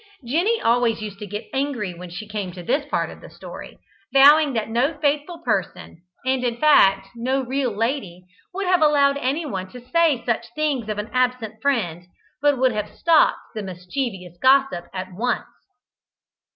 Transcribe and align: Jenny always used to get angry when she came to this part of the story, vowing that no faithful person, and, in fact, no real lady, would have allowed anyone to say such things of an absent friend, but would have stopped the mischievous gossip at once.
Jenny 0.25 0.59
always 0.59 0.99
used 0.99 1.19
to 1.19 1.27
get 1.27 1.47
angry 1.53 1.93
when 1.93 2.09
she 2.09 2.27
came 2.27 2.51
to 2.53 2.63
this 2.63 2.87
part 2.89 3.11
of 3.11 3.21
the 3.21 3.29
story, 3.29 3.77
vowing 4.11 4.53
that 4.53 4.67
no 4.67 4.97
faithful 4.99 5.43
person, 5.45 6.01
and, 6.25 6.43
in 6.43 6.57
fact, 6.57 7.09
no 7.15 7.41
real 7.43 7.69
lady, 7.69 8.23
would 8.51 8.65
have 8.65 8.81
allowed 8.81 9.17
anyone 9.17 9.69
to 9.69 9.79
say 9.91 10.25
such 10.25 10.47
things 10.55 10.89
of 10.89 10.97
an 10.97 11.11
absent 11.13 11.61
friend, 11.61 12.07
but 12.41 12.57
would 12.57 12.71
have 12.71 12.89
stopped 12.89 13.41
the 13.53 13.61
mischievous 13.61 14.39
gossip 14.41 14.87
at 14.91 15.13
once. 15.13 15.45